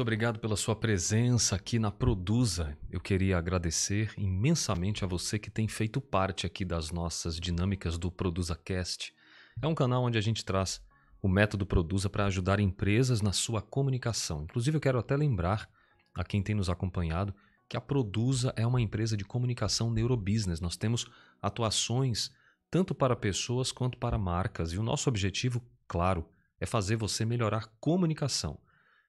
obrigado 0.00 0.38
pela 0.38 0.56
sua 0.56 0.74
presença 0.74 1.54
aqui 1.54 1.78
na 1.78 1.90
Produza. 1.90 2.76
Eu 2.90 3.00
queria 3.00 3.36
agradecer 3.36 4.12
imensamente 4.16 5.04
a 5.04 5.06
você 5.06 5.38
que 5.38 5.50
tem 5.50 5.68
feito 5.68 6.00
parte 6.00 6.46
aqui 6.46 6.64
das 6.64 6.90
nossas 6.90 7.38
dinâmicas 7.38 7.98
do 7.98 8.10
Produza 8.10 8.56
Cast. 8.56 9.12
É 9.60 9.66
um 9.66 9.74
canal 9.74 10.04
onde 10.04 10.16
a 10.16 10.20
gente 10.20 10.44
traz 10.44 10.80
o 11.20 11.28
método 11.28 11.66
Produza 11.66 12.08
para 12.08 12.26
ajudar 12.26 12.60
empresas 12.60 13.20
na 13.20 13.32
sua 13.32 13.60
comunicação. 13.60 14.44
Inclusive, 14.44 14.76
eu 14.76 14.80
quero 14.80 14.98
até 14.98 15.16
lembrar 15.16 15.68
a 16.14 16.24
quem 16.24 16.42
tem 16.42 16.54
nos 16.54 16.70
acompanhado 16.70 17.34
que 17.68 17.76
a 17.76 17.80
Produza 17.80 18.52
é 18.56 18.66
uma 18.66 18.80
empresa 18.80 19.16
de 19.16 19.24
comunicação 19.24 19.90
neurobusiness. 19.90 20.60
Nós 20.60 20.76
temos 20.76 21.06
atuações 21.40 22.30
tanto 22.70 22.94
para 22.94 23.14
pessoas 23.14 23.70
quanto 23.70 23.98
para 23.98 24.18
marcas. 24.18 24.72
E 24.72 24.78
o 24.78 24.82
nosso 24.82 25.08
objetivo, 25.08 25.62
claro, 25.86 26.26
é 26.58 26.66
fazer 26.66 26.96
você 26.96 27.24
melhorar 27.24 27.70
comunicação. 27.80 28.58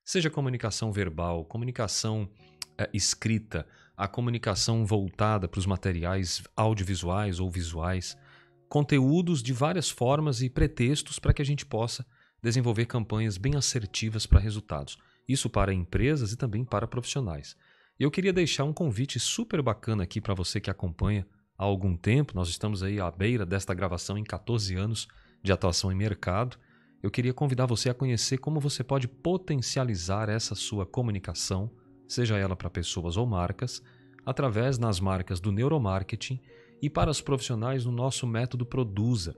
Seja 0.04 0.30
comunicação 0.30 0.92
verbal, 0.92 1.46
comunicação 1.46 2.30
é, 2.78 2.90
escrita, 2.94 3.68
a 3.96 4.08
comunicação 4.08 4.86
voltada 4.86 5.48
para 5.48 5.60
os 5.60 5.66
materiais 5.66 6.42
audiovisuais 6.56 7.40
ou 7.40 7.50
visuais, 7.50 8.18
conteúdos 8.68 9.44
de 9.44 9.54
várias 9.54 9.90
formas 9.90 10.42
e 10.42 10.50
pretextos 10.50 11.20
para 11.20 11.34
que 11.34 11.42
a 11.42 11.46
gente 11.46 11.66
possa 11.66 12.06
desenvolver 12.42 12.88
campanhas 12.88 13.38
bem 13.38 13.56
assertivas 13.56 14.26
para 14.26 14.40
resultados. 14.40 14.98
Isso 15.28 15.50
para 15.50 15.74
empresas 15.74 16.32
e 16.32 16.38
também 16.38 16.66
para 16.66 16.88
profissionais. 16.88 17.56
Eu 18.00 18.10
queria 18.10 18.34
deixar 18.34 18.64
um 18.64 18.74
convite 18.74 19.20
super 19.20 19.62
bacana 19.62 20.04
aqui 20.04 20.20
para 20.20 20.34
você 20.34 20.60
que 20.60 20.72
acompanha 20.72 21.28
há 21.56 21.64
algum 21.64 21.96
tempo. 21.96 22.34
Nós 22.34 22.50
estamos 22.50 22.82
aí 22.82 23.00
à 23.00 23.12
beira 23.12 23.46
desta 23.46 23.76
gravação 23.76 24.18
em 24.18 24.24
14 24.24 24.76
anos 24.76 25.08
de 25.44 25.52
atuação 25.52 25.92
em 25.92 25.96
mercado 25.96 26.58
eu 27.02 27.10
queria 27.10 27.34
convidar 27.34 27.66
você 27.66 27.90
a 27.90 27.94
conhecer 27.94 28.38
como 28.38 28.60
você 28.60 28.84
pode 28.84 29.08
potencializar 29.08 30.30
essa 30.30 30.54
sua 30.54 30.86
comunicação, 30.86 31.70
seja 32.08 32.38
ela 32.38 32.56
para 32.56 32.70
pessoas 32.70 33.18
ou 33.18 33.26
marcas, 33.26 33.82
através 34.26 34.78
nas 34.78 35.00
marcas 35.00 35.40
do 35.40 35.52
neuromarketing 35.52 36.40
e 36.82 36.90
para 36.90 37.10
os 37.10 37.22
profissionais 37.22 37.86
no 37.86 37.92
nosso 37.92 38.28
método 38.28 38.66
Produza, 38.66 39.36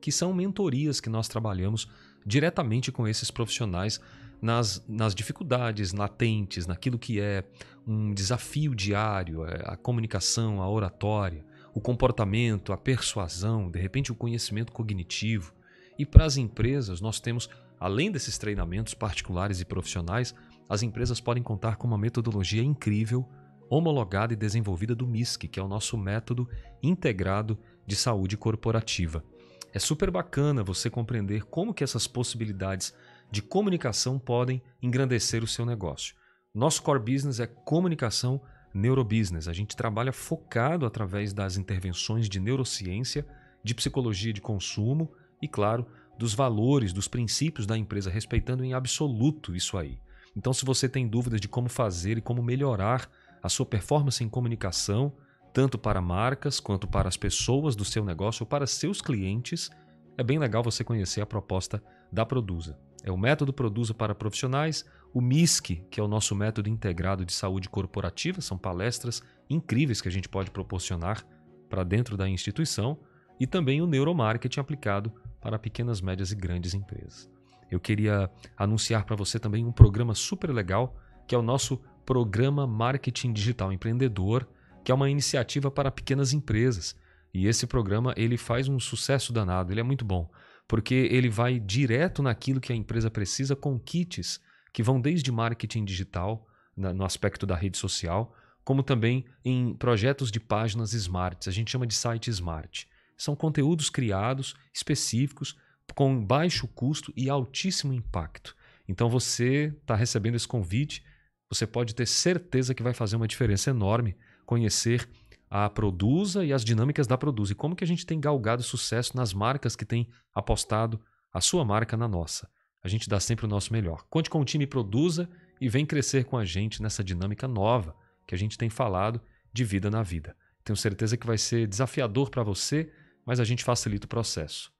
que 0.00 0.12
são 0.12 0.34
mentorias 0.34 1.00
que 1.00 1.08
nós 1.08 1.28
trabalhamos 1.28 1.88
diretamente 2.24 2.92
com 2.92 3.06
esses 3.08 3.30
profissionais 3.30 4.00
nas, 4.42 4.84
nas 4.86 5.14
dificuldades 5.14 5.92
latentes, 5.92 6.66
naquilo 6.66 6.98
que 6.98 7.20
é 7.20 7.44
um 7.86 8.12
desafio 8.12 8.74
diário, 8.74 9.44
é, 9.46 9.62
a 9.64 9.76
comunicação, 9.76 10.60
a 10.60 10.68
oratória, 10.68 11.44
o 11.72 11.80
comportamento, 11.80 12.72
a 12.72 12.76
persuasão, 12.76 13.70
de 13.70 13.78
repente 13.78 14.12
o 14.12 14.14
conhecimento 14.14 14.72
cognitivo, 14.72 15.54
e 15.98 16.04
para 16.04 16.24
as 16.24 16.36
empresas, 16.36 17.00
nós 17.00 17.20
temos, 17.20 17.48
além 17.78 18.10
desses 18.10 18.38
treinamentos 18.38 18.94
particulares 18.94 19.60
e 19.60 19.64
profissionais, 19.64 20.34
as 20.68 20.82
empresas 20.82 21.20
podem 21.20 21.42
contar 21.42 21.76
com 21.76 21.86
uma 21.86 21.98
metodologia 21.98 22.62
incrível, 22.62 23.28
homologada 23.68 24.32
e 24.32 24.36
desenvolvida 24.36 24.94
do 24.94 25.06
MISC, 25.06 25.48
que 25.48 25.58
é 25.58 25.62
o 25.62 25.68
nosso 25.68 25.96
método 25.96 26.48
integrado 26.82 27.58
de 27.86 27.96
saúde 27.96 28.36
corporativa. 28.36 29.24
É 29.72 29.78
super 29.78 30.10
bacana 30.10 30.64
você 30.64 30.88
compreender 30.88 31.44
como 31.44 31.74
que 31.74 31.84
essas 31.84 32.06
possibilidades 32.06 32.94
de 33.30 33.42
comunicação 33.42 34.18
podem 34.18 34.62
engrandecer 34.80 35.42
o 35.42 35.46
seu 35.46 35.66
negócio. 35.66 36.14
Nosso 36.54 36.82
core 36.82 37.00
business 37.00 37.40
é 37.40 37.46
comunicação 37.46 38.40
neurobusiness. 38.72 39.48
A 39.48 39.52
gente 39.52 39.76
trabalha 39.76 40.12
focado 40.12 40.86
através 40.86 41.32
das 41.32 41.56
intervenções 41.56 42.28
de 42.28 42.40
neurociência, 42.40 43.26
de 43.62 43.74
psicologia 43.74 44.32
de 44.32 44.40
consumo, 44.40 45.12
e, 45.40 45.48
claro, 45.48 45.86
dos 46.18 46.34
valores, 46.34 46.92
dos 46.92 47.08
princípios 47.08 47.66
da 47.66 47.76
empresa, 47.76 48.10
respeitando 48.10 48.64
em 48.64 48.72
absoluto 48.72 49.54
isso 49.54 49.76
aí. 49.76 49.98
Então, 50.36 50.52
se 50.52 50.64
você 50.64 50.88
tem 50.88 51.08
dúvidas 51.08 51.40
de 51.40 51.48
como 51.48 51.68
fazer 51.68 52.18
e 52.18 52.22
como 52.22 52.42
melhorar 52.42 53.08
a 53.42 53.48
sua 53.48 53.64
performance 53.64 54.22
em 54.22 54.28
comunicação, 54.28 55.12
tanto 55.52 55.78
para 55.78 56.00
marcas 56.00 56.60
quanto 56.60 56.86
para 56.86 57.08
as 57.08 57.16
pessoas 57.16 57.74
do 57.74 57.84
seu 57.84 58.04
negócio 58.04 58.42
ou 58.42 58.46
para 58.46 58.66
seus 58.66 59.00
clientes, 59.00 59.70
é 60.18 60.22
bem 60.22 60.38
legal 60.38 60.62
você 60.62 60.84
conhecer 60.84 61.20
a 61.20 61.26
proposta 61.26 61.82
da 62.12 62.26
Produza. 62.26 62.78
É 63.02 63.10
o 63.10 63.16
método 63.16 63.52
Produza 63.52 63.94
para 63.94 64.14
profissionais, 64.14 64.84
o 65.14 65.20
MISC, 65.20 65.76
que 65.90 66.00
é 66.00 66.02
o 66.02 66.08
nosso 66.08 66.34
método 66.34 66.68
integrado 66.68 67.24
de 67.24 67.32
saúde 67.32 67.68
corporativa, 67.68 68.40
são 68.40 68.58
palestras 68.58 69.22
incríveis 69.48 70.00
que 70.00 70.08
a 70.08 70.12
gente 70.12 70.28
pode 70.28 70.50
proporcionar 70.50 71.24
para 71.70 71.84
dentro 71.84 72.16
da 72.16 72.28
instituição, 72.28 72.98
e 73.38 73.46
também 73.46 73.80
o 73.82 73.86
neuromarketing 73.86 74.60
aplicado 74.60 75.12
para 75.40 75.58
pequenas, 75.58 76.00
médias 76.00 76.32
e 76.32 76.36
grandes 76.36 76.74
empresas. 76.74 77.30
Eu 77.70 77.80
queria 77.80 78.30
anunciar 78.56 79.04
para 79.04 79.16
você 79.16 79.38
também 79.38 79.64
um 79.64 79.72
programa 79.72 80.14
super 80.14 80.52
legal, 80.52 80.96
que 81.26 81.34
é 81.34 81.38
o 81.38 81.42
nosso 81.42 81.80
Programa 82.04 82.66
Marketing 82.66 83.32
Digital 83.32 83.72
Empreendedor, 83.72 84.46
que 84.84 84.92
é 84.92 84.94
uma 84.94 85.10
iniciativa 85.10 85.70
para 85.70 85.90
pequenas 85.90 86.32
empresas. 86.32 86.96
E 87.34 87.46
esse 87.46 87.66
programa 87.66 88.14
ele 88.16 88.36
faz 88.36 88.68
um 88.68 88.78
sucesso 88.78 89.32
danado, 89.32 89.72
ele 89.72 89.80
é 89.80 89.82
muito 89.82 90.04
bom, 90.04 90.30
porque 90.68 90.94
ele 90.94 91.28
vai 91.28 91.58
direto 91.58 92.22
naquilo 92.22 92.60
que 92.60 92.72
a 92.72 92.76
empresa 92.76 93.10
precisa 93.10 93.56
com 93.56 93.78
kits 93.78 94.40
que 94.72 94.82
vão 94.82 95.00
desde 95.00 95.32
marketing 95.32 95.84
digital, 95.84 96.46
no 96.76 97.04
aspecto 97.04 97.46
da 97.46 97.56
rede 97.56 97.78
social, 97.78 98.34
como 98.62 98.82
também 98.82 99.24
em 99.44 99.74
projetos 99.74 100.30
de 100.30 100.38
páginas 100.38 100.92
smarts, 100.92 101.48
a 101.48 101.50
gente 101.50 101.70
chama 101.70 101.86
de 101.86 101.94
site 101.94 102.28
smart. 102.28 102.86
São 103.16 103.34
conteúdos 103.34 103.88
criados 103.90 104.54
específicos 104.72 105.56
com 105.94 106.24
baixo 106.24 106.68
custo 106.68 107.12
e 107.16 107.30
altíssimo 107.30 107.92
impacto. 107.92 108.54
Então 108.88 109.08
você 109.08 109.74
está 109.80 109.94
recebendo 109.94 110.34
esse 110.34 110.46
convite, 110.46 111.04
você 111.48 111.66
pode 111.66 111.94
ter 111.94 112.06
certeza 112.06 112.74
que 112.74 112.82
vai 112.82 112.92
fazer 112.92 113.16
uma 113.16 113.28
diferença 113.28 113.70
enorme 113.70 114.16
conhecer 114.44 115.08
a 115.48 115.70
Produza 115.70 116.44
e 116.44 116.52
as 116.52 116.64
dinâmicas 116.64 117.06
da 117.06 117.16
Produza 117.16 117.52
e 117.52 117.54
como 117.54 117.76
que 117.76 117.84
a 117.84 117.86
gente 117.86 118.04
tem 118.04 118.20
galgado 118.20 118.62
sucesso 118.62 119.16
nas 119.16 119.32
marcas 119.32 119.76
que 119.76 119.84
têm 119.84 120.08
apostado 120.34 121.00
a 121.32 121.40
sua 121.40 121.64
marca 121.64 121.96
na 121.96 122.08
nossa. 122.08 122.48
A 122.82 122.88
gente 122.88 123.08
dá 123.08 123.18
sempre 123.18 123.46
o 123.46 123.48
nosso 123.48 123.72
melhor. 123.72 124.04
Conte 124.08 124.30
com 124.30 124.40
o 124.40 124.44
time 124.44 124.66
Produza 124.66 125.28
e 125.60 125.68
vem 125.68 125.86
crescer 125.86 126.24
com 126.24 126.36
a 126.36 126.44
gente 126.44 126.82
nessa 126.82 127.02
dinâmica 127.02 127.48
nova 127.48 127.96
que 128.26 128.34
a 128.34 128.38
gente 128.38 128.58
tem 128.58 128.68
falado 128.68 129.20
de 129.52 129.64
vida 129.64 129.90
na 129.90 130.02
vida. 130.02 130.36
Tenho 130.64 130.76
certeza 130.76 131.16
que 131.16 131.26
vai 131.26 131.38
ser 131.38 131.66
desafiador 131.66 132.28
para 132.28 132.42
você 132.42 132.92
mas 133.26 133.40
a 133.40 133.44
gente 133.44 133.64
facilita 133.64 134.06
o 134.06 134.08
processo. 134.08 134.70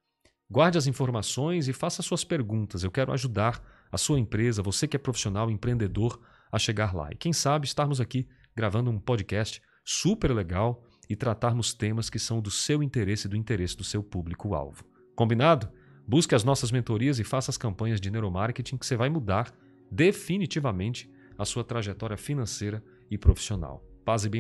Guarde 0.48 0.78
as 0.78 0.86
informações 0.86 1.66
e 1.66 1.72
faça 1.72 2.02
suas 2.02 2.22
perguntas. 2.22 2.84
Eu 2.84 2.90
quero 2.90 3.12
ajudar 3.12 3.60
a 3.90 3.98
sua 3.98 4.20
empresa, 4.20 4.62
você 4.62 4.86
que 4.86 4.96
é 4.96 4.98
profissional, 4.98 5.50
empreendedor, 5.50 6.20
a 6.52 6.58
chegar 6.58 6.94
lá. 6.94 7.10
E 7.10 7.16
quem 7.16 7.32
sabe 7.32 7.66
estarmos 7.66 8.00
aqui 8.00 8.28
gravando 8.54 8.90
um 8.90 8.98
podcast 8.98 9.60
super 9.84 10.32
legal 10.32 10.82
e 11.08 11.16
tratarmos 11.16 11.74
temas 11.74 12.08
que 12.08 12.18
são 12.18 12.40
do 12.40 12.50
seu 12.50 12.82
interesse 12.82 13.26
e 13.26 13.30
do 13.30 13.36
interesse 13.36 13.76
do 13.76 13.84
seu 13.84 14.02
público-alvo. 14.02 14.84
Combinado? 15.14 15.68
Busque 16.06 16.34
as 16.34 16.44
nossas 16.44 16.70
mentorias 16.70 17.18
e 17.18 17.24
faça 17.24 17.50
as 17.50 17.56
campanhas 17.56 18.00
de 18.00 18.10
neuromarketing 18.10 18.76
que 18.76 18.86
você 18.86 18.96
vai 18.96 19.08
mudar 19.08 19.52
definitivamente 19.90 21.10
a 21.36 21.44
sua 21.44 21.64
trajetória 21.64 22.16
financeira 22.16 22.82
e 23.10 23.18
profissional. 23.18 23.84
Paz 24.04 24.24
e 24.24 24.28
bem 24.28 24.34